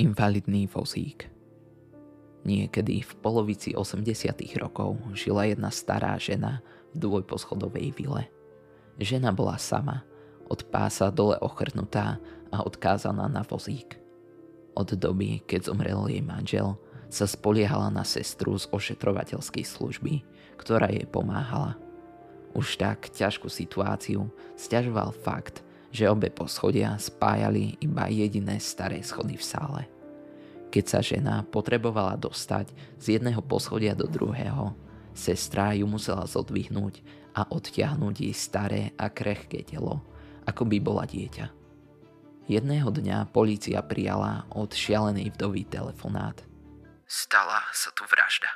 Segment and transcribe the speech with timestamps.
[0.00, 1.28] Invalidný vozík
[2.48, 6.64] Niekedy v polovici 80 rokov žila jedna stará žena
[6.96, 8.24] v dvojposchodovej vile.
[8.96, 10.00] Žena bola sama,
[10.48, 12.16] od pása dole ochrnutá
[12.48, 14.00] a odkázaná na vozík.
[14.72, 16.80] Od doby, keď zomrel jej manžel,
[17.12, 20.24] sa spoliehala na sestru z ošetrovateľskej služby,
[20.56, 21.76] ktorá jej pomáhala.
[22.56, 25.60] Už tak ťažkú situáciu stiažoval fakt,
[25.92, 29.82] že obe poschodia spájali iba jediné staré schody v sále.
[30.72, 34.72] Keď sa žena potrebovala dostať z jedného poschodia do druhého,
[35.12, 37.04] sestra ju musela zodvihnúť
[37.36, 40.00] a odtiahnuť jej staré a krehké telo,
[40.48, 41.52] ako by bola dieťa.
[42.48, 46.40] Jedného dňa polícia prijala od šialenej vdovy telefonát.
[47.04, 48.48] Stala sa tu vražda.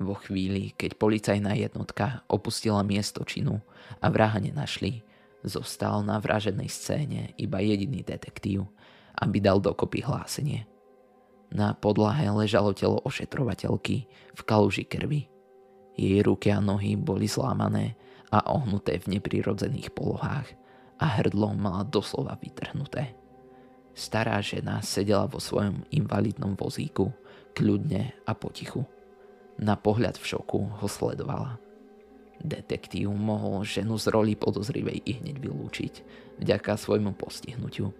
[0.00, 3.60] Vo chvíli, keď policajná jednotka opustila miesto činu
[4.00, 5.04] a vraha nenašli,
[5.46, 8.66] Zostal na vraženej scéne iba jediný detektív,
[9.18, 10.66] aby dal dokopy hlásenie.
[11.48, 15.30] Na podlahe ležalo telo ošetrovateľky v kaluži krvi.
[15.96, 17.96] Jej ruky a nohy boli zlámané
[18.28, 20.46] a ohnuté v neprirodzených polohách
[21.00, 23.16] a hrdlo mala doslova vytrhnuté.
[23.98, 27.10] Stará žena sedela vo svojom invalidnom vozíku,
[27.56, 28.86] kľudne a potichu.
[29.58, 31.58] Na pohľad v šoku ho sledovala.
[32.38, 35.94] Detektív mohol ženu z roli podozrivej i hneď vylúčiť
[36.38, 37.90] vďaka svojmu postihnutiu.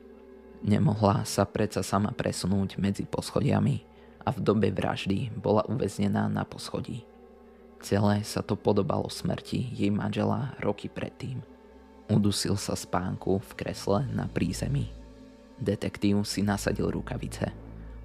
[0.62, 3.82] Nemohla sa predsa sama presunúť medzi poschodiami
[4.22, 7.02] a v dobe vraždy bola uväznená na poschodí.
[7.78, 11.38] Celé sa to podobalo smrti jej manžela roky predtým.
[12.10, 14.90] Udusil sa spánku v kresle na prízemí.
[15.58, 17.54] Detektív si nasadil rukavice.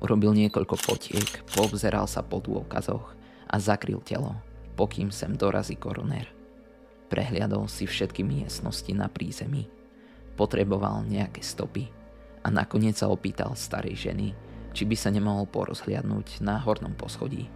[0.01, 3.15] Urobil niekoľko fotiek, poobzeral sa po dôkazoch
[3.49, 4.35] a zakryl telo,
[4.73, 6.27] pokým sem dorazí koroner.
[7.13, 9.69] Prehliadol si všetky miestnosti na prízemí.
[10.33, 11.93] Potreboval nejaké stopy
[12.41, 14.33] a nakoniec sa opýtal starej ženy,
[14.73, 17.47] či by sa nemohol porozhliadnúť na hornom poschodí.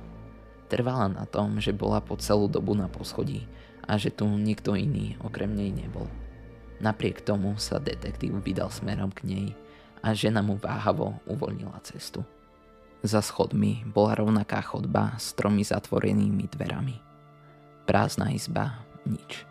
[0.69, 3.49] Trvala na tom, že bola po celú dobu na poschodí
[3.87, 6.05] a že tu nikto iný okrem nej nebol.
[6.77, 9.47] Napriek tomu sa detektív vydal smerom k nej
[10.05, 12.21] a žena mu váhavo uvoľnila cestu.
[13.01, 17.06] Za schodmi bola rovnaká chodba s tromi zatvorenými dverami.
[17.87, 19.47] Prázdna izba, nič.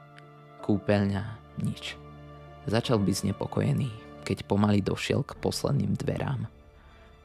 [0.60, 1.24] Kúpeľňa,
[1.64, 1.96] nič.
[2.68, 3.88] Začal byť znepokojený,
[4.28, 6.44] keď pomaly došiel k posledným dverám.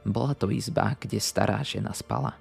[0.07, 2.39] Bola to izba, kde stará žena spala.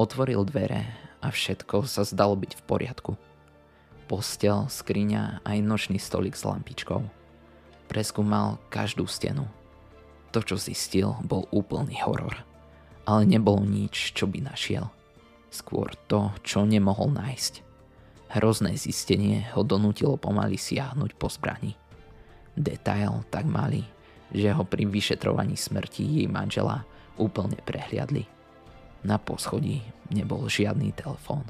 [0.00, 0.88] Otvoril dvere
[1.20, 3.12] a všetko sa zdalo byť v poriadku.
[4.08, 7.04] Postel, skriňa aj nočný stolik s lampičkou.
[7.92, 9.44] Preskúmal každú stenu.
[10.32, 12.40] To, čo zistil, bol úplný horor.
[13.04, 14.88] Ale nebolo nič, čo by našiel.
[15.52, 17.71] Skôr to, čo nemohol nájsť.
[18.32, 21.76] Hrozné zistenie ho donútilo pomaly siahnuť po zbrani.
[22.56, 23.84] Detail tak malý,
[24.32, 26.88] že ho pri vyšetrovaní smrti jej manžela
[27.20, 28.24] úplne prehliadli.
[29.04, 31.44] Na poschodí nebol žiadny telefón.